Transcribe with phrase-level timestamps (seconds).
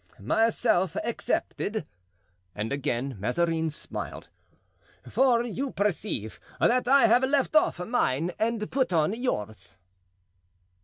[0.19, 1.85] "Myself excepted,"
[2.55, 4.31] and again Mazarin smiled;
[5.07, 9.77] "for you perceive that I have left off mine and put on yours."